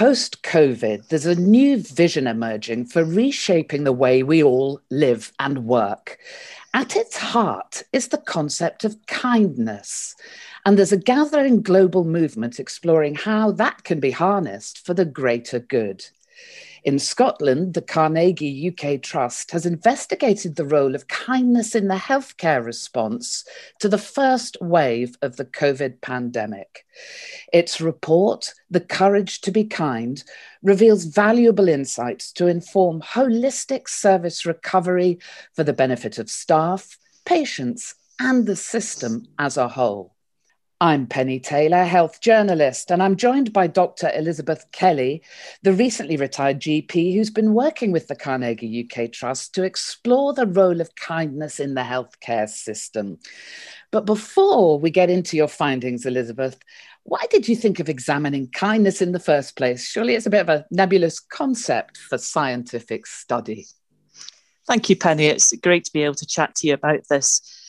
Post 0.00 0.42
COVID, 0.44 1.08
there's 1.08 1.26
a 1.26 1.34
new 1.34 1.76
vision 1.76 2.26
emerging 2.26 2.86
for 2.86 3.04
reshaping 3.04 3.84
the 3.84 3.92
way 3.92 4.22
we 4.22 4.42
all 4.42 4.80
live 4.88 5.30
and 5.38 5.66
work. 5.66 6.16
At 6.72 6.96
its 6.96 7.18
heart 7.18 7.82
is 7.92 8.08
the 8.08 8.16
concept 8.16 8.82
of 8.84 8.96
kindness. 9.08 10.16
And 10.64 10.78
there's 10.78 10.92
a 10.92 10.96
gathering 10.96 11.60
global 11.60 12.04
movement 12.04 12.58
exploring 12.58 13.14
how 13.14 13.50
that 13.50 13.84
can 13.84 14.00
be 14.00 14.10
harnessed 14.10 14.86
for 14.86 14.94
the 14.94 15.04
greater 15.04 15.58
good. 15.58 16.06
In 16.82 16.98
Scotland, 16.98 17.74
the 17.74 17.82
Carnegie 17.82 18.68
UK 18.70 19.02
Trust 19.02 19.50
has 19.50 19.66
investigated 19.66 20.56
the 20.56 20.64
role 20.64 20.94
of 20.94 21.08
kindness 21.08 21.74
in 21.74 21.88
the 21.88 21.94
healthcare 21.94 22.64
response 22.64 23.44
to 23.80 23.88
the 23.88 23.98
first 23.98 24.56
wave 24.60 25.16
of 25.20 25.36
the 25.36 25.44
COVID 25.44 26.00
pandemic. 26.00 26.86
Its 27.52 27.80
report, 27.80 28.54
The 28.70 28.80
Courage 28.80 29.42
to 29.42 29.50
Be 29.50 29.64
Kind, 29.64 30.24
reveals 30.62 31.04
valuable 31.04 31.68
insights 31.68 32.32
to 32.32 32.46
inform 32.46 33.02
holistic 33.02 33.88
service 33.88 34.46
recovery 34.46 35.18
for 35.54 35.64
the 35.64 35.74
benefit 35.74 36.18
of 36.18 36.30
staff, 36.30 36.96
patients, 37.26 37.94
and 38.18 38.46
the 38.46 38.56
system 38.56 39.26
as 39.38 39.56
a 39.56 39.68
whole. 39.68 40.14
I'm 40.82 41.06
Pennie 41.06 41.40
Taylor, 41.40 41.84
health 41.84 42.22
journalist, 42.22 42.90
and 42.90 43.02
I'm 43.02 43.16
joined 43.16 43.52
by 43.52 43.66
Dr. 43.66 44.10
Elizabeth 44.14 44.64
Kelly, 44.72 45.22
the 45.62 45.74
recently 45.74 46.16
retired 46.16 46.58
GP 46.58 47.12
who's 47.12 47.28
been 47.28 47.52
working 47.52 47.92
with 47.92 48.08
the 48.08 48.16
Carnegie 48.16 48.88
UK 48.88 49.12
Trust 49.12 49.54
to 49.56 49.62
explore 49.62 50.32
the 50.32 50.46
role 50.46 50.80
of 50.80 50.94
kindness 50.94 51.60
in 51.60 51.74
the 51.74 51.82
healthcare 51.82 52.48
system. 52.48 53.18
But 53.90 54.06
before 54.06 54.80
we 54.80 54.88
get 54.88 55.10
into 55.10 55.36
your 55.36 55.48
findings, 55.48 56.06
Elizabeth, 56.06 56.58
why 57.02 57.26
did 57.28 57.46
you 57.46 57.56
think 57.56 57.78
of 57.78 57.90
examining 57.90 58.48
kindness 58.48 59.02
in 59.02 59.12
the 59.12 59.18
first 59.18 59.56
place? 59.56 59.86
Surely 59.86 60.14
it's 60.14 60.24
a 60.24 60.30
bit 60.30 60.40
of 60.40 60.48
a 60.48 60.64
nebulous 60.70 61.20
concept 61.20 61.98
for 61.98 62.16
scientific 62.16 63.06
study. 63.06 63.66
Thank 64.66 64.88
you, 64.88 64.96
Pennie. 64.96 65.26
It's 65.26 65.54
great 65.58 65.84
to 65.84 65.92
be 65.92 66.04
able 66.04 66.14
to 66.14 66.26
chat 66.26 66.54
to 66.54 66.68
you 66.68 66.72
about 66.72 67.00
this 67.10 67.59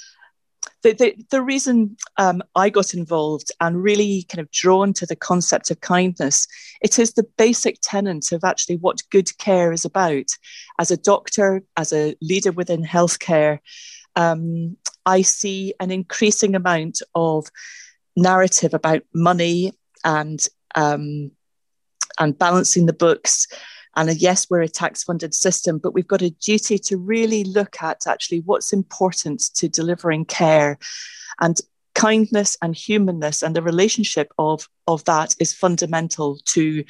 the, 0.84 0.94
the, 0.94 1.26
the 1.30 1.42
reason 1.42 1.96
um, 2.18 2.42
I 2.56 2.70
got 2.70 2.94
involved 2.94 3.52
and 3.60 3.84
really 3.84 4.26
kind 4.30 4.40
of 4.40 4.52
drawn 4.52 4.94
to 4.94 5.06
the 5.06 5.16
concept 5.16 5.70
of 5.72 5.82
kindness, 5.82 6.48
it 6.82 6.98
is 6.98 7.14
the 7.14 7.28
basic 7.38 7.78
tenet 7.82 8.32
of 8.32 8.44
actually 8.44 8.78
what 8.78 9.04
good 9.12 9.38
care 9.38 9.72
is 9.72 9.86
about. 9.86 10.26
As 10.80 10.92
a 10.92 10.98
doctor, 10.98 11.64
as 11.78 11.94
a 11.94 12.16
leader 12.22 12.52
within 12.52 12.84
healthcare, 12.84 13.60
um, 14.16 14.78
I 15.06 15.22
see 15.22 15.74
an 15.80 15.92
increasing 15.92 16.56
amount 16.56 17.02
of 17.16 17.48
narrative 18.16 18.74
about 18.74 19.04
money 19.14 19.74
and 20.04 20.46
um, 20.76 21.32
and 22.20 22.38
balancing 22.38 22.86
the 22.86 22.94
books 22.94 23.48
and 23.96 24.22
yes, 24.22 24.48
we're 24.50 24.62
a 24.62 24.68
tax 24.68 25.04
funded 25.04 25.34
system, 25.34 25.78
but 25.78 25.94
we've 25.94 26.08
got 26.08 26.22
a 26.22 26.30
duty 26.30 26.78
to 26.80 26.98
really 26.98 27.44
look 27.44 27.82
at 27.82 28.08
actually 28.08 28.40
what's 28.40 28.72
important 28.72 29.42
to 29.56 29.68
delivering 29.68 30.26
care. 30.26 30.78
And 31.40 31.60
kindness 31.94 32.58
and 32.62 32.76
humanness 32.76 33.44
and 33.44 33.56
the 33.56 33.62
relationship 33.62 34.32
of, 34.38 34.68
of 34.88 35.04
that 35.06 35.36
is 35.40 35.54
fundamental 35.54 36.38
to 36.46 36.84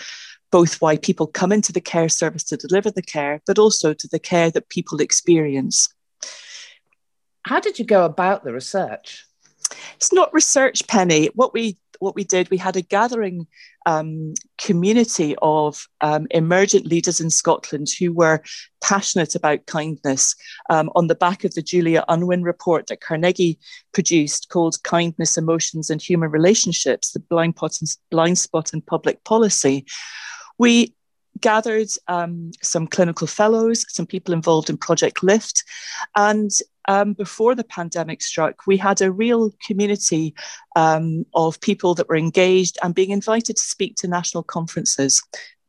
both 0.52 0.81
why 0.81 0.97
people 0.97 1.27
come 1.27 1.52
into 1.52 1.72
the 1.72 1.81
care 1.81 2.09
service 2.09 2.44
to 2.44 2.57
deliver 2.57 2.91
the 2.91 3.02
care, 3.02 3.41
but 3.47 3.57
also 3.57 3.94
to 3.94 4.07
the 4.09 4.19
care 4.19 4.52
that 4.52 4.69
people 4.69 5.02
experience. 5.02 5.94
How 7.44 7.59
did 7.59 7.79
you 7.79 7.85
go 7.85 8.05
about 8.05 8.44
the 8.44 8.53
research? 8.53 9.25
It's 9.95 10.13
not 10.13 10.33
research, 10.33 10.85
Pennie. 10.88 11.29
What 11.33 11.53
we 11.53 11.77
what 12.02 12.16
we 12.16 12.23
did, 12.23 12.49
we 12.49 12.57
had 12.57 12.75
a 12.75 12.81
gathering 12.81 13.47
um, 13.85 14.33
community 14.57 15.35
of 15.41 15.88
um, 16.02 16.27
emergent 16.31 16.85
leaders 16.85 17.19
in 17.19 17.30
Scotland 17.30 17.88
who 17.99 18.11
were 18.11 18.41
passionate 18.83 19.35
about 19.35 19.66
kindness 19.67 20.35
um, 20.69 20.89
on 20.95 21.07
the 21.07 21.16
back 21.16 21.44
of 21.44 21.53
the 21.53 21.61
Julia 21.61 22.03
Unwin 22.09 22.44
report 22.44 22.88
that 22.88 23.01
Carnegie 23.01 23.59
produced 23.94 24.50
called 24.50 24.81
Kindness, 24.84 25.38
Emotions 25.38 25.90
and 25.90 26.01
Human 26.01 26.31
Relationships, 26.31 27.11
the 27.11 27.19
blind, 27.19 27.57
blind 28.09 28.38
spot 28.38 28.73
in 28.73 28.81
public 28.81 29.23
policy. 29.23 29.85
We 30.57 30.95
gathered 31.40 31.90
um, 32.07 32.51
some 32.61 32.88
clinical 32.88 33.28
fellows, 33.28 33.85
some 33.90 34.06
people 34.06 34.34
involved 34.34 34.69
in 34.69 34.78
Project 34.78 35.23
Lift, 35.23 35.63
and 36.16 36.51
um, 36.88 37.14
before 37.14 37.56
the 37.56 37.64
pandemic 37.64 38.22
struck, 38.22 38.66
we 38.68 38.78
had 38.78 39.02
a 39.02 39.12
real 39.12 39.52
community 39.66 40.34
um, 40.75 41.25
of 41.34 41.62
people 41.62 41.94
that 41.96 42.09
were 42.09 42.16
engaged 42.16 42.78
and 42.84 42.96
being 42.96 43.12
invited 43.12 43.56
to 43.56 43.62
speak 43.62 43.96
to 43.97 44.08
national 44.08 44.44
conferences. 44.44 45.22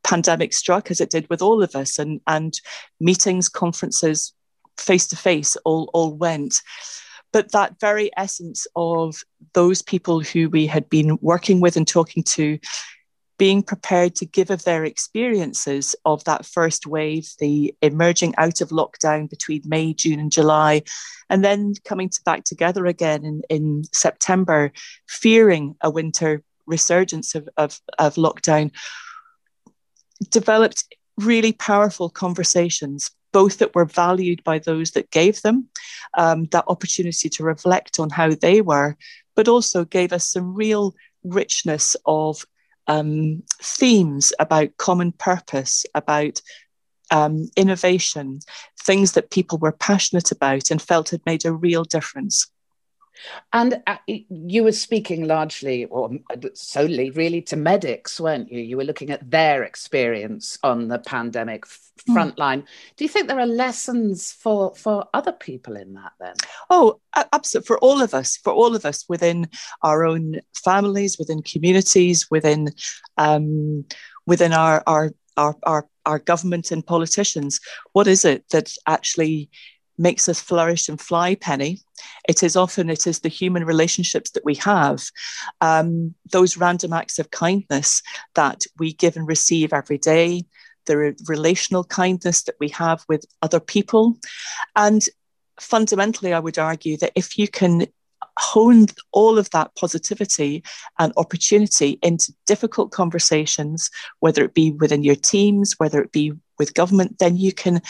Pandemic 0.05 0.53
struck, 0.53 0.91
as 0.91 1.01
it 1.01 1.11
did 1.11 1.29
with 1.31 1.43
all 1.43 1.63
of 1.63 1.77
us, 1.77 1.99
and, 1.99 2.21
and 2.27 2.61
meetings, 3.01 3.49
conferences, 3.49 4.33
face 4.79 5.07
to 5.09 5.17
face, 5.17 5.57
all 5.65 5.91
all 5.93 6.15
went. 6.15 6.61
But 7.33 7.53
that 7.53 7.81
very 7.81 8.11
essence 8.17 8.67
of 8.77 9.23
those 9.55 9.81
people 9.81 10.21
who 10.21 10.51
we 10.51 10.67
had 10.67 10.89
been 10.91 11.19
working 11.23 11.61
with 11.61 11.77
and 11.77 11.89
talking 11.89 12.23
to 12.25 12.59
being 13.39 13.63
prepared 13.63 14.15
to 14.17 14.27
give 14.27 14.51
of 14.51 14.65
their 14.65 14.85
experiences 14.85 15.97
of 16.05 16.23
that 16.25 16.47
first 16.47 16.87
wave, 16.87 17.29
the 17.39 17.75
emerging 17.83 18.35
out 18.39 18.61
of 18.61 18.69
lockdown 18.69 19.29
between 19.29 19.63
May, 19.65 19.95
June, 19.95 20.21
and 20.21 20.31
July, 20.31 20.83
and 21.29 21.45
then 21.45 21.75
coming 21.85 22.09
to 22.09 22.21
back 22.25 22.45
together 22.45 22.87
again 22.87 23.25
in, 23.25 23.43
in 23.49 23.85
September, 23.93 24.73
fearing 25.09 25.75
a 25.81 25.91
winter 25.91 26.43
resurgence 26.67 27.35
of, 27.35 27.49
of, 27.57 27.81
of 27.99 28.15
lockdown, 28.15 28.71
developed 30.31 30.85
really 31.17 31.53
powerful 31.53 32.09
conversations 32.09 33.11
both 33.33 33.59
that 33.59 33.75
were 33.75 33.87
valued 33.87 34.45
by 34.45 34.59
those 34.59 34.93
that 34.93 35.11
gave 35.11 35.41
them 35.43 35.69
um, 36.17 36.45
that 36.53 36.65
opportunity 36.69 37.29
to 37.31 37.43
reflect 37.43 37.99
on 37.99 38.11
how 38.11 38.31
they 38.31 38.61
were, 38.61 38.97
but 39.35 39.49
also 39.49 39.85
gave 39.85 40.13
us 40.13 40.31
some 40.31 40.55
real 40.55 40.95
richness 41.25 41.97
of 42.05 42.45
um, 42.87 43.43
themes 43.61 44.33
about 44.39 44.77
common 44.77 45.13
purpose, 45.13 45.85
about 45.95 46.41
um, 47.11 47.49
innovation, 47.57 48.41
things 48.83 49.13
that 49.13 49.31
people 49.31 49.59
were 49.59 49.73
passionate 49.73 50.33
about 50.33 50.71
and 50.71 50.81
felt 50.81 51.11
had 51.11 51.21
made 51.27 51.45
a 51.45 51.53
real 51.53 51.85
difference. 51.85 52.51
And 53.53 53.83
uh, 53.87 53.97
you 54.07 54.65
were 54.65 54.73
speaking 54.73 55.27
largely, 55.27 55.85
or 55.87 56.11
solely, 56.55 57.11
really 57.11 57.43
to 57.43 57.57
medics, 57.57 58.19
weren't 58.21 58.51
you? 58.51 58.61
You 58.61 58.77
were 58.77 58.85
looking 58.85 59.11
at 59.11 59.31
their 59.31 59.63
experience 59.63 60.59
on 60.63 60.89
the 60.89 60.99
pandemic 60.99 61.67
front 62.13 62.39
line. 62.39 62.63
Mm. 62.63 62.67
Do 62.97 63.05
you 63.05 63.09
think 63.09 63.29
there 63.29 63.39
are 63.39 63.47
lessons 63.47 64.33
for 64.33 64.75
for 64.75 65.07
other 65.15 65.33
people 65.33 65.77
in 65.77 65.95
that 65.95 66.13
then? 66.19 66.35
Oh, 66.71 67.01
absolutely. 67.33 67.67
For 67.67 67.79
all 67.79 68.03
of 68.03 68.15
us, 68.15 68.37
for 68.37 68.53
all 68.53 68.75
of 68.75 68.85
us 68.85 69.05
within 69.09 69.49
our 69.83 70.05
own 70.05 70.41
families, 70.65 71.19
within 71.19 71.43
communities, 71.43 72.31
within 72.31 72.71
um, 73.19 73.85
within 74.27 74.53
our 74.53 74.83
our 74.87 75.13
our 75.37 75.57
our 75.63 75.89
our 76.05 76.19
government 76.19 76.73
and 76.73 76.85
politicians. 76.85 77.61
What 77.93 78.07
is 78.07 78.25
it 78.25 78.49
that 78.51 78.73
actually 78.87 79.51
makes 79.99 80.29
us 80.29 80.41
flourish 80.41 80.89
and 80.89 81.01
fly, 81.01 81.35
Pennie. 81.35 81.81
It 82.29 82.43
is 82.43 82.57
often 82.57 82.91
it 82.91 83.07
is 83.07 83.21
the 83.21 83.29
human 83.29 83.65
relationships 83.65 84.31
that 84.33 84.45
we 84.45 84.55
have, 84.57 85.05
um, 85.61 86.15
those 86.31 86.57
random 86.57 86.93
acts 86.93 87.19
of 87.19 87.31
kindness 87.31 88.03
that 88.35 88.63
we 88.79 88.93
give 88.93 89.17
and 89.17 89.27
receive 89.27 89.73
every 89.73 89.99
day, 89.99 90.45
the 90.87 91.17
relational 91.27 91.85
kindness 91.85 92.43
that 92.45 92.57
we 92.59 92.69
have 92.71 93.05
with 93.09 93.25
other 93.43 93.61
people, 93.61 94.17
and 94.77 95.09
fundamentally, 95.61 96.33
I 96.33 96.41
would 96.41 96.59
argue 96.59 96.97
that 96.99 97.13
if 97.15 97.39
you 97.39 97.49
can 97.49 97.87
hone 98.39 98.87
all 99.13 99.39
of 99.39 99.51
that 99.51 99.75
positivity 99.77 100.63
and 100.99 101.13
opportunity 101.17 101.99
into 102.03 102.33
difficult 102.47 102.91
conversations, 102.91 103.91
whether 104.21 104.45
it 104.45 104.55
be 104.55 104.73
within 104.73 105.03
your 105.03 105.17
teams, 105.17 105.75
whether 105.79 106.03
it 106.03 106.13
be 106.13 106.33
with 106.59 106.75
government, 106.75 107.19
then 107.19 107.37
you 107.37 107.53
can 107.53 107.83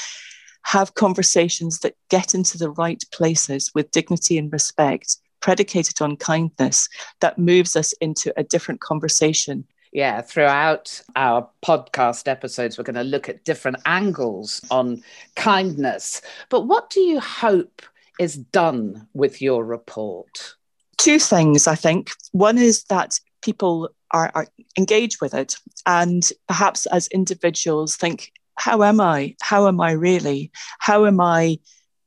have 0.64 0.94
conversations 0.94 1.80
that 1.80 1.96
get 2.08 2.34
into 2.34 2.58
the 2.58 2.70
right 2.70 3.02
places 3.12 3.70
with 3.74 3.90
dignity 3.90 4.38
and 4.38 4.52
respect, 4.52 5.16
predicated 5.40 6.00
on 6.00 6.16
kindness, 6.16 6.88
that 7.20 7.38
moves 7.38 7.76
us 7.76 7.92
into 7.94 8.32
a 8.36 8.44
different 8.44 8.80
conversation. 8.80 9.64
Yeah, 9.92 10.22
throughout 10.22 11.02
our 11.16 11.48
podcast 11.62 12.26
episodes, 12.26 12.78
we're 12.78 12.84
going 12.84 12.94
to 12.94 13.02
look 13.02 13.28
at 13.28 13.44
different 13.44 13.78
angles 13.84 14.62
on 14.70 15.02
kindness. 15.36 16.22
But 16.48 16.62
what 16.62 16.88
do 16.88 17.00
you 17.00 17.20
hope 17.20 17.82
is 18.18 18.36
done 18.36 19.06
with 19.12 19.42
your 19.42 19.64
report? 19.64 20.54
Two 20.96 21.18
things, 21.18 21.66
I 21.66 21.74
think. 21.74 22.12
One 22.30 22.56
is 22.56 22.84
that 22.84 23.18
people 23.42 23.90
are, 24.12 24.30
are 24.34 24.46
engaged 24.78 25.20
with 25.20 25.34
it 25.34 25.56
and 25.86 26.30
perhaps 26.46 26.86
as 26.86 27.08
individuals 27.08 27.96
think 27.96 28.32
how 28.56 28.82
am 28.82 29.00
I? 29.00 29.36
How 29.40 29.68
am 29.68 29.80
I 29.80 29.92
really? 29.92 30.50
How 30.78 31.06
am 31.06 31.20
I 31.20 31.58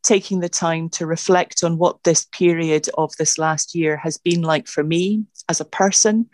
taking 0.03 0.39
the 0.39 0.49
time 0.49 0.89
to 0.89 1.05
reflect 1.05 1.63
on 1.63 1.77
what 1.77 2.03
this 2.03 2.25
period 2.25 2.87
of 2.97 3.15
this 3.17 3.37
last 3.37 3.73
year 3.73 3.97
has 3.97 4.17
been 4.17 4.41
like 4.41 4.67
for 4.67 4.83
me 4.83 5.25
as 5.49 5.59
a 5.59 5.65
person, 5.65 6.29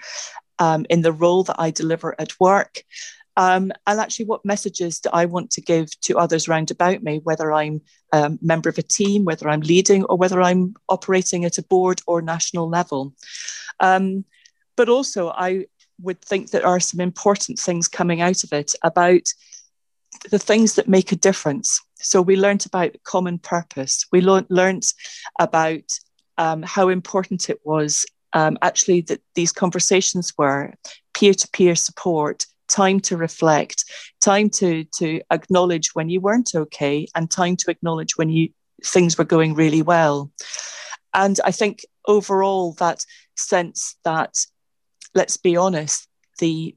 um, 0.60 0.86
in 0.90 1.02
the 1.02 1.14
role 1.14 1.44
that 1.44 1.56
I 1.60 1.72
deliver 1.72 2.16
at 2.20 2.40
work, 2.40 2.84
Um, 3.38 3.72
and 3.88 4.00
actually, 4.00 4.26
what 4.26 4.46
messages 4.46 5.00
do 5.00 5.10
I 5.14 5.26
want 5.26 5.52
to 5.52 5.62
give 5.62 5.88
to 6.02 6.18
others 6.18 6.48
round 6.48 6.70
about 6.70 7.02
me, 7.02 7.22
whether 7.24 7.54
I'm 7.54 7.82
a 8.12 8.32
member 8.42 8.70
of 8.70 8.78
a 8.78 8.84
team, 8.84 9.24
whether 9.24 9.48
I'm 9.50 9.62
leading, 9.62 10.04
or 10.06 10.18
whether 10.18 10.42
I'm 10.42 10.74
operating 10.88 11.46
at 11.46 11.58
a 11.58 11.64
board 11.64 12.02
or 12.08 12.22
national 12.22 12.70
level? 12.70 13.14
Um, 13.80 14.26
but 14.76 14.90
also, 14.90 15.30
I 15.30 15.66
would 16.02 16.22
think 16.22 16.50
there 16.50 16.66
are 16.66 16.80
some 16.80 17.00
important 17.00 17.58
things 17.60 17.88
coming 17.88 18.22
out 18.22 18.44
of 18.44 18.52
it 18.54 18.76
about 18.84 19.28
the 20.30 20.40
things 20.40 20.76
that 20.76 20.88
make 20.88 21.12
a 21.12 21.16
difference. 21.16 21.82
So 21.96 22.22
we 22.22 22.36
learned 22.36 22.66
about 22.66 22.96
common 23.04 23.40
purpose. 23.40 24.06
We 24.12 24.22
learned 24.22 24.84
about 25.40 25.84
um, 26.38 26.64
how 26.64 26.90
important 26.90 27.50
it 27.50 27.60
was 27.64 28.06
um, 28.34 28.58
actually 28.62 29.02
that 29.02 29.22
these 29.36 29.52
conversations 29.52 30.34
were 30.38 30.74
peer-to-peer 31.14 31.76
support, 31.76 32.46
time 32.68 33.00
to 33.02 33.18
reflect, 33.18 33.84
time 34.22 34.50
to 34.50 34.86
to 34.98 35.22
acknowledge 35.30 35.90
when 35.94 36.10
you 36.10 36.22
weren't 36.22 36.52
okay, 36.56 37.08
and 37.14 37.30
time 37.30 37.56
to 37.58 37.72
acknowledge 37.72 38.18
when 38.18 38.30
you 38.30 38.50
things 38.84 39.18
were 39.18 39.26
going 39.26 39.54
really 39.54 39.82
well. 39.82 40.32
And 41.14 41.40
I 41.44 41.52
think 41.52 41.86
overall 42.08 42.74
that 42.74 43.06
sense 43.36 43.96
that, 44.04 44.46
let's 45.14 45.38
be 45.38 45.58
honest, 45.58 46.08
the 46.40 46.76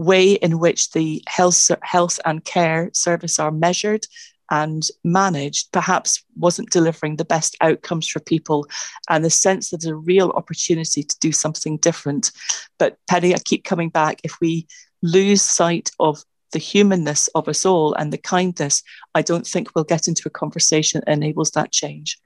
way 0.00 0.32
in 0.32 0.58
which 0.58 0.90
the 0.92 1.22
health, 1.26 1.70
health 1.82 2.18
and 2.24 2.44
care 2.44 2.90
service 2.92 3.38
are 3.38 3.50
measured 3.50 4.06
and 4.50 4.88
managed 5.04 5.70
perhaps 5.72 6.24
wasn't 6.36 6.70
delivering 6.70 7.16
the 7.16 7.24
best 7.24 7.56
outcomes 7.60 8.08
for 8.08 8.18
people 8.20 8.66
and 9.08 9.24
the 9.24 9.30
sense 9.30 9.70
that 9.70 9.80
there's 9.82 9.92
a 9.92 9.96
real 9.96 10.30
opportunity 10.30 11.02
to 11.04 11.16
do 11.20 11.30
something 11.30 11.76
different. 11.76 12.32
But 12.78 12.96
Pennie, 13.08 13.34
I 13.34 13.38
keep 13.38 13.64
coming 13.64 13.90
back. 13.90 14.20
If 14.24 14.40
we 14.40 14.66
lose 15.02 15.42
sight 15.42 15.90
of 16.00 16.24
the 16.52 16.58
humanness 16.58 17.28
of 17.28 17.48
us 17.48 17.64
all 17.64 17.94
and 17.94 18.12
the 18.12 18.18
kindness, 18.18 18.82
I 19.14 19.22
don't 19.22 19.46
think 19.46 19.68
we'll 19.74 19.84
get 19.84 20.08
into 20.08 20.22
a 20.26 20.30
conversation 20.30 21.00
that 21.06 21.12
enables 21.12 21.52
that 21.52 21.70
change. 21.70 22.18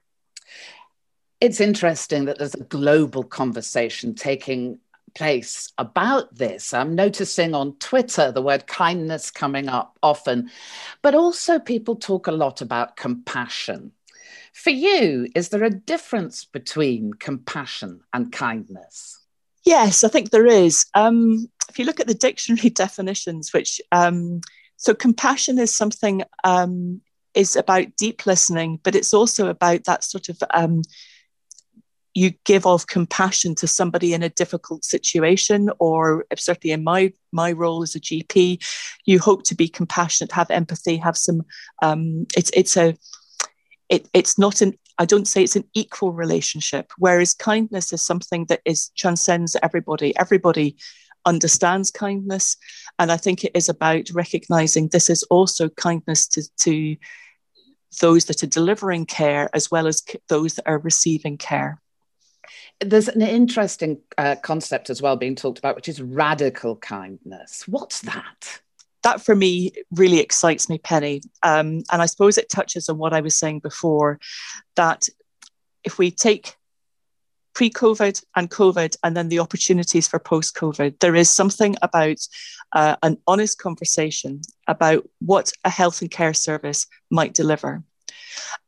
It's 1.41 1.61
interesting 1.61 2.25
that 2.25 2.39
there's 2.39 2.55
a 2.55 2.63
global 2.63 3.23
conversation 3.23 4.15
taking 4.15 4.79
place 5.15 5.71
about 5.77 6.35
this. 6.35 6.73
I'm 6.73 6.93
noticing 6.93 7.55
on 7.55 7.77
Twitter 7.77 8.31
the 8.31 8.41
word 8.41 8.67
kindness 8.67 9.31
coming 9.31 9.69
up 9.69 9.97
often, 10.03 10.51
but 11.01 11.15
also 11.15 11.57
people 11.57 11.95
talk 11.95 12.27
a 12.27 12.31
lot 12.31 12.61
about 12.61 12.97
compassion. 12.97 13.91
For 14.53 14.69
you, 14.69 15.27
is 15.35 15.49
there 15.49 15.63
a 15.63 15.69
difference 15.69 16.45
between 16.45 17.13
compassion 17.13 18.01
and 18.13 18.31
kindness? 18.31 19.19
Yes, 19.65 20.03
I 20.03 20.09
think 20.09 20.29
there 20.29 20.45
is. 20.45 20.85
Um, 20.93 21.49
if 21.69 21.79
you 21.79 21.85
look 21.85 21.99
at 21.99 22.07
the 22.07 22.13
dictionary 22.13 22.69
definitions, 22.83 23.51
which 23.51 23.81
um, 23.91 24.41
so 24.77 24.93
compassion 24.93 25.57
is 25.57 25.75
something 25.75 26.23
um, 26.43 27.01
is 27.33 27.55
about 27.55 27.95
deep 27.97 28.25
listening, 28.25 28.79
but 28.83 28.95
it's 28.95 29.13
also 29.13 29.47
about 29.47 29.85
that 29.85 30.03
sort 30.03 30.29
of 30.29 30.41
um, 30.53 30.83
you 32.15 32.31
give 32.45 32.65
of 32.65 32.87
compassion 32.87 33.53
to 33.55 33.67
somebody 33.67 34.13
in 34.13 34.23
a 34.23 34.29
difficult 34.29 34.83
situation 34.83 35.69
or 35.79 36.25
certainly 36.37 36.71
in 36.71 36.83
my 36.83 37.13
my 37.31 37.51
role 37.51 37.83
as 37.83 37.93
a 37.93 37.99
gp 37.99 38.63
you 39.05 39.19
hope 39.19 39.43
to 39.43 39.53
be 39.53 39.67
compassionate 39.67 40.31
have 40.31 40.49
empathy 40.49 40.97
have 40.97 41.17
some 41.17 41.43
um, 41.83 42.25
it's 42.35 42.49
it's 42.53 42.75
a 42.77 42.95
it, 43.89 44.07
it's 44.13 44.39
not 44.39 44.61
an 44.61 44.73
i 44.97 45.05
don't 45.05 45.27
say 45.27 45.43
it's 45.43 45.57
an 45.57 45.69
equal 45.75 46.13
relationship 46.13 46.91
whereas 46.97 47.33
kindness 47.33 47.93
is 47.93 48.01
something 48.01 48.45
that 48.45 48.61
is 48.65 48.89
transcends 48.95 49.55
everybody. 49.61 50.17
Everybody 50.17 50.77
understands 51.27 51.89
kindness 51.89 52.55
and 52.99 53.11
i 53.11 53.17
think 53.17 53.43
it 53.43 53.51
is 53.55 53.67
about 53.67 54.07
recognizing 54.13 54.87
this 54.87 55.09
is 55.09 55.23
also 55.23 55.69
kindness 55.69 56.27
to, 56.27 56.43
to 56.55 56.95
those 57.99 58.25
that 58.25 58.43
are 58.43 58.47
delivering 58.47 59.07
care 59.07 59.49
as 59.51 59.71
well 59.71 59.87
as 59.87 60.03
those 60.29 60.53
that 60.53 60.67
are 60.67 60.77
receiving 60.77 61.35
care 61.35 61.81
there's 62.79 63.07
an 63.07 63.21
interesting 63.21 63.99
uh, 64.17 64.35
concept 64.41 64.89
as 64.89 65.01
well 65.01 65.15
being 65.15 65.35
talked 65.35 65.59
about, 65.59 65.75
which 65.75 65.89
is 65.89 66.01
radical 66.01 66.75
kindness. 66.75 67.67
What's 67.67 68.01
that? 68.01 68.61
That 69.03 69.21
for 69.21 69.35
me 69.35 69.71
really 69.91 70.19
excites 70.19 70.69
me, 70.69 70.79
Pennie. 70.79 71.21
Um, 71.43 71.83
and 71.91 72.01
I 72.01 72.05
suppose 72.07 72.37
it 72.37 72.49
touches 72.49 72.89
on 72.89 72.97
what 72.97 73.13
I 73.13 73.21
was 73.21 73.37
saying 73.37 73.59
before 73.59 74.19
that 74.75 75.07
if 75.83 75.97
we 75.99 76.11
take 76.11 76.55
pre 77.53 77.69
COVID 77.69 78.23
and 78.35 78.51
COVID, 78.51 78.97
and 79.03 79.17
then 79.17 79.29
the 79.29 79.39
opportunities 79.39 80.07
for 80.07 80.19
post 80.19 80.55
COVID, 80.55 80.99
there 80.99 81.15
is 81.15 81.29
something 81.29 81.75
about 81.81 82.17
uh, 82.73 82.97
an 83.01 83.17
honest 83.25 83.57
conversation 83.57 84.41
about 84.67 85.07
what 85.19 85.51
a 85.63 85.69
health 85.69 86.01
and 86.01 86.11
care 86.11 86.33
service 86.33 86.85
might 87.09 87.33
deliver. 87.33 87.83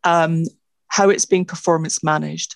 Um, 0.03 0.45
how 0.89 1.09
it's 1.09 1.25
being 1.25 1.45
performance 1.45 2.03
managed, 2.03 2.55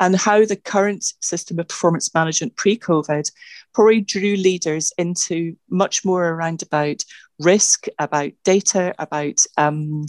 and 0.00 0.16
how 0.16 0.44
the 0.44 0.56
current 0.56 1.04
system 1.20 1.58
of 1.58 1.68
performance 1.68 2.12
management 2.14 2.56
pre 2.56 2.78
COVID 2.78 3.30
probably 3.74 4.00
drew 4.00 4.36
leaders 4.36 4.92
into 4.98 5.56
much 5.70 6.04
more 6.04 6.28
around 6.28 6.62
about 6.62 7.04
risk, 7.38 7.86
about 7.98 8.32
data, 8.44 8.94
about 8.98 9.38
um, 9.56 10.04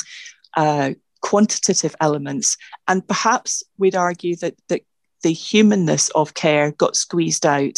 uh, 0.58 0.94
quantitative 1.22 1.96
elements. 2.02 2.58
And 2.88 3.08
perhaps 3.08 3.64
we'd 3.78 3.96
argue 3.96 4.36
that, 4.38 4.56
that 4.70 4.82
the 5.24 5.34
humanness 5.34 6.10
of 6.10 6.34
care 6.34 6.72
got 6.72 6.96
squeezed 6.96 7.46
out. 7.46 7.78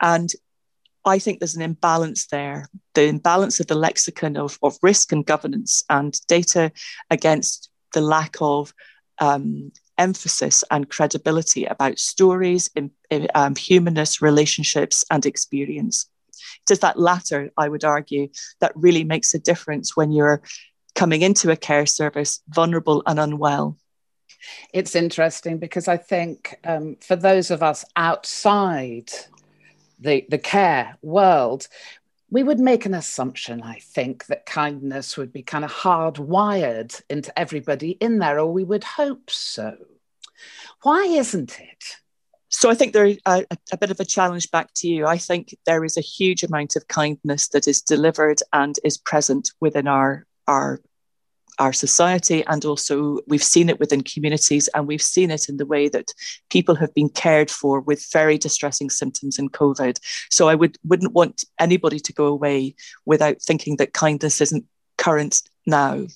And 0.00 0.30
I 1.04 1.18
think 1.18 1.38
there's 1.38 1.56
an 1.56 1.62
imbalance 1.62 2.26
there 2.26 2.68
the 2.94 3.06
imbalance 3.06 3.60
of 3.60 3.66
the 3.66 3.74
lexicon 3.74 4.36
of, 4.36 4.58
of 4.62 4.78
risk 4.82 5.12
and 5.12 5.26
governance 5.26 5.84
and 5.90 6.18
data 6.28 6.72
against 7.10 7.68
the 7.92 8.00
lack 8.00 8.36
of 8.40 8.72
um, 9.24 9.72
emphasis 9.98 10.64
and 10.70 10.90
credibility 10.90 11.64
about 11.64 11.98
stories, 11.98 12.70
in, 12.74 12.90
in, 13.10 13.28
um, 13.34 13.54
humanness, 13.54 14.20
relationships, 14.20 15.04
and 15.10 15.24
experience. 15.24 16.08
It 16.62 16.72
is 16.72 16.78
that 16.80 16.98
latter, 16.98 17.50
I 17.56 17.68
would 17.68 17.84
argue, 17.84 18.28
that 18.60 18.72
really 18.74 19.04
makes 19.04 19.34
a 19.34 19.38
difference 19.38 19.96
when 19.96 20.12
you're 20.12 20.42
coming 20.94 21.22
into 21.22 21.50
a 21.50 21.56
care 21.56 21.86
service 21.86 22.40
vulnerable 22.48 23.02
and 23.06 23.18
unwell. 23.18 23.76
It's 24.72 24.94
interesting 24.94 25.58
because 25.58 25.88
I 25.88 25.96
think 25.96 26.58
um, 26.64 26.96
for 27.00 27.16
those 27.16 27.50
of 27.50 27.62
us 27.62 27.84
outside 27.96 29.10
the, 29.98 30.24
the 30.28 30.38
care 30.38 30.96
world, 31.02 31.68
we 32.34 32.42
would 32.42 32.58
make 32.58 32.84
an 32.84 32.94
assumption, 32.94 33.62
I 33.62 33.78
think, 33.78 34.26
that 34.26 34.44
kindness 34.44 35.16
would 35.16 35.32
be 35.32 35.44
kind 35.44 35.64
of 35.64 35.72
hardwired 35.72 37.00
into 37.08 37.38
everybody 37.38 37.92
in 37.92 38.18
there, 38.18 38.40
or 38.40 38.52
we 38.52 38.64
would 38.64 38.82
hope 38.82 39.30
so. 39.30 39.76
Why 40.82 41.04
isn't 41.04 41.60
it? 41.60 41.84
So 42.48 42.68
I 42.68 42.74
think 42.74 42.92
there 42.92 43.06
is 43.06 43.18
uh, 43.24 43.42
a, 43.48 43.56
a, 43.74 43.78
bit 43.78 43.92
of 43.92 44.00
a 44.00 44.04
challenge 44.04 44.50
back 44.50 44.70
to 44.78 44.88
you. 44.88 45.06
I 45.06 45.16
think 45.16 45.56
there 45.64 45.84
is 45.84 45.96
a 45.96 46.00
huge 46.00 46.42
amount 46.42 46.74
of 46.74 46.88
kindness 46.88 47.50
that 47.50 47.68
is 47.68 47.80
delivered 47.80 48.40
and 48.52 48.80
is 48.82 48.98
present 48.98 49.52
within 49.60 49.86
our 49.86 50.26
our 50.48 50.80
our 51.58 51.72
society 51.72 52.44
and 52.46 52.64
also 52.64 53.18
we've 53.26 53.42
seen 53.42 53.68
it 53.68 53.80
within 53.80 54.02
communities 54.02 54.68
and 54.74 54.86
we've 54.86 55.02
seen 55.02 55.30
it 55.30 55.48
in 55.48 55.56
the 55.56 55.66
way 55.66 55.88
that 55.88 56.12
people 56.50 56.74
have 56.74 56.92
been 56.94 57.08
cared 57.08 57.50
for 57.50 57.80
with 57.80 58.10
very 58.12 58.38
distressing 58.38 58.90
symptoms 58.90 59.38
in 59.38 59.48
covid. 59.48 59.98
So 60.30 60.48
i 60.48 60.54
would 60.54 60.76
wouldn't 60.84 61.12
want 61.12 61.44
anybody 61.58 62.00
to 62.00 62.12
go 62.12 62.26
away 62.26 62.74
without 63.04 63.40
thinking 63.40 63.76
that 63.76 63.92
kindness 63.92 64.40
isn't 64.40 64.64
current 64.96 65.42
now. 65.66 66.06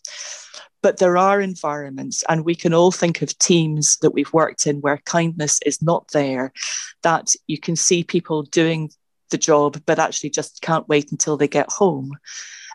But 0.80 0.98
there 0.98 1.16
are 1.16 1.40
environments 1.40 2.22
and 2.28 2.44
we 2.44 2.54
can 2.54 2.72
all 2.72 2.92
think 2.92 3.20
of 3.20 3.36
teams 3.38 3.96
that 3.98 4.12
we've 4.12 4.32
worked 4.32 4.66
in 4.66 4.80
where 4.80 5.02
kindness 5.04 5.58
is 5.66 5.82
not 5.82 6.08
there 6.12 6.52
that 7.02 7.34
you 7.46 7.58
can 7.58 7.74
see 7.74 8.04
people 8.04 8.42
doing 8.42 8.90
the 9.30 9.38
job 9.38 9.82
but 9.86 9.98
actually 9.98 10.30
just 10.30 10.62
can't 10.62 10.88
wait 10.88 11.10
until 11.10 11.36
they 11.36 11.48
get 11.48 11.70
home 11.70 12.12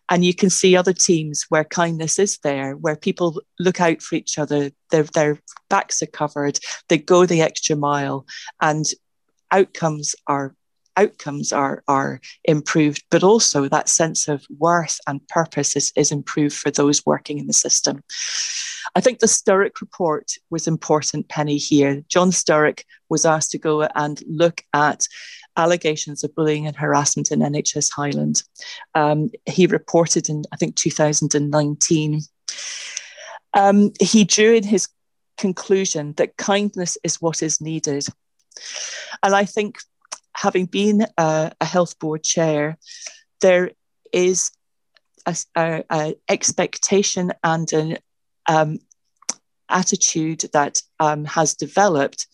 and 0.10 0.25
you 0.25 0.33
can 0.33 0.50
see 0.50 0.75
other 0.75 0.93
teams 0.93 1.45
where 1.50 1.63
kindness 1.63 2.19
is 2.19 2.38
there, 2.39 2.74
where 2.74 2.95
people 2.95 3.41
look 3.60 3.79
out 3.79 4.01
for 4.01 4.15
each 4.15 4.38
other, 4.38 4.72
their, 4.91 5.03
their 5.03 5.39
backs 5.69 6.03
are 6.03 6.07
covered, 6.07 6.60
they 6.89 6.98
go 6.98 7.25
the 7.25 7.41
extra 7.41 7.75
mile, 7.75 8.25
and 8.62 8.86
outcomes 9.51 10.15
are 10.27 10.55
outcomes 10.95 11.51
are 11.51 11.83
are 11.88 12.22
improved. 12.43 13.03
But 13.10 13.24
also 13.24 13.67
that 13.67 13.89
sense 13.89 14.27
of 14.27 14.45
worth 14.57 15.00
and 15.07 15.27
purpose 15.27 15.75
is, 15.75 15.91
is 15.95 16.12
improved 16.12 16.55
for 16.55 16.69
those 16.69 17.05
working 17.05 17.39
in 17.39 17.48
the 17.48 17.53
system. 17.53 18.03
I 18.95 19.01
think 19.01 19.19
the 19.19 19.27
sturrock 19.27 19.81
report 19.81 20.33
was 20.50 20.67
important 20.67 21.29
pennie 21.29 21.57
here. 21.57 22.03
John 22.10 22.31
sturrock 22.31 22.83
was 23.10 23.25
asked 23.25 23.51
to 23.51 23.57
go 23.57 23.83
and 23.83 24.22
look 24.27 24.62
at 24.74 25.07
allegations 25.57 26.24
of 26.24 26.33
bullying 26.36 26.67
and 26.67 26.75
harassment 26.75 27.31
in 27.31 27.39
NHS 27.39 27.91
Highland. 27.91 28.43
Um, 28.95 29.31
he 29.45 29.67
reported 29.67 30.29
in, 30.29 30.43
I 30.51 30.55
think, 30.55 30.75
2019. 30.75 32.22
Um, 33.53 33.91
he 34.00 34.24
drew 34.24 34.55
in 34.55 34.63
his 34.63 34.88
conclusion 35.38 36.13
that 36.17 36.38
kindness 36.38 36.98
is 37.03 37.22
what 37.22 37.43
is 37.43 37.62
needed. 37.62 38.05
And 39.22 39.36
I 39.36 39.45
think, 39.45 39.79
having 40.36 40.65
been 40.65 41.05
a, 41.17 41.53
health 41.62 42.00
board 42.00 42.24
chair, 42.24 42.77
there 43.41 43.72
is 44.12 44.51
a, 45.25 45.38
a, 45.55 45.83
a 45.91 46.15
expectation 46.27 47.31
and 47.43 47.72
an 47.74 47.98
um, 48.48 48.79
attitude 49.69 50.45
that 50.53 50.81
um, 51.00 51.25
has 51.25 51.55
developed 51.55 52.27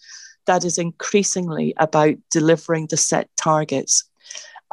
that 0.46 0.66
is 0.66 0.78
increasingly 0.78 1.74
about 1.78 2.16
delivering 2.32 2.88
the 2.88 2.98
set 2.98 3.30
targets. 3.38 4.04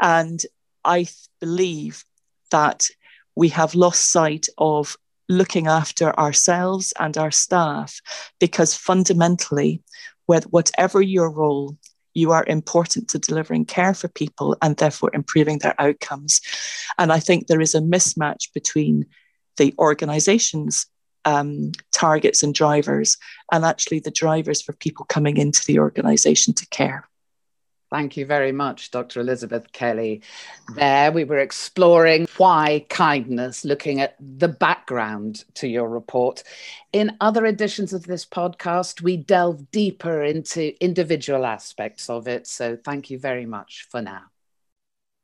And 0.01 0.41
I 0.85 1.07
believe 1.41 2.05
that 2.51 2.89
we 3.35 3.49
have 3.51 3.75
lost 3.75 4.11
sight 4.11 4.47
of 4.59 4.97
looking 5.29 5.67
after 5.67 6.19
ourselves 6.19 6.93
and 6.99 7.17
our 7.19 7.31
staff 7.31 8.01
because 8.39 8.75
fundamentally, 8.75 9.83
with 10.27 10.45
whatever 10.45 11.03
your 11.03 11.31
role, 11.31 11.77
you 12.15 12.33
are 12.33 12.45
important 12.47 13.09
to 13.09 13.19
delivering 13.19 13.65
care 13.65 13.93
for 13.93 14.09
people 14.09 14.57
and 14.63 14.77
therefore 14.77 15.11
improving 15.13 15.59
their 15.59 15.75
outcomes. 15.79 16.41
And 16.99 17.13
I 17.13 17.21
think 17.21 17.47
there 17.47 17.61
is 17.61 17.75
a 17.75 17.81
mismatch 17.81 18.53
between 18.55 19.07
the 19.59 19.75
organization's 19.79 20.87
um, 21.27 21.73
targets 21.93 22.43
and 22.43 22.55
drivers 22.55 23.19
and 23.53 23.65
actually 23.65 24.01
the 24.01 24.11
drivers 24.11 24.63
for 24.63 24.73
people 24.73 25.05
coming 25.05 25.37
into 25.37 25.63
the 25.67 25.79
organization 25.79 26.55
to 26.55 26.67
care. 26.69 27.07
Thank 27.91 28.17
you 28.17 28.27
very 28.27 28.51
much, 28.51 28.91
Dr. 28.91 29.21
Elizabeth 29.21 29.71
Kelly. 29.71 30.23
There 30.75 31.13
we 31.13 31.23
were 31.23 31.39
exploring 31.39 32.27
why 32.37 32.85
kindness, 32.89 33.65
looking 33.65 34.01
at 34.01 34.17
the 34.19 34.49
background 34.49 35.45
to 35.55 35.69
your 35.69 35.89
report. 35.89 36.43
In 36.93 37.17
other 37.21 37.47
editions 37.47 37.93
of 37.93 38.05
this 38.05 38.27
podcast, 38.27 39.03
we 39.03 39.17
delve 39.17 39.71
deeper 39.71 40.25
into 40.25 40.75
individual 40.83 41.47
aspects 41.47 42.11
of 42.11 42.27
it. 42.27 42.49
So 42.49 42.77
thank 42.77 43.09
you 43.09 43.21
very 43.21 43.47
much 43.47 43.87
for 43.89 44.03
now. 44.03 44.23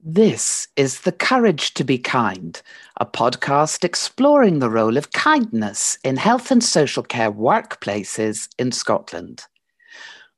This 0.05 0.67
is 0.75 1.03
The 1.03 1.13
Courage 1.13 1.75
to 1.75 1.85
Be 1.85 1.97
Kind, 1.97 2.61
a 2.97 3.07
podcast 3.07 3.85
exploring 3.85 4.59
the 4.59 4.69
role 4.69 4.97
of 4.97 5.13
kindness 5.13 5.97
in 6.03 6.17
health 6.17 6.51
and 6.51 6.65
social 6.65 7.05
care 7.05 7.31
workplaces 7.31 8.49
in 8.59 8.73
Scotland. 8.73 9.45